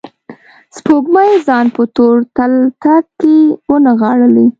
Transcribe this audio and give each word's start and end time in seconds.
سپوږمۍ 0.75 1.31
ځان 1.47 1.65
په 1.75 1.83
تور 1.95 2.17
تلتک 2.35 3.05
کې 3.19 3.37
ونغاړلي 3.71 4.47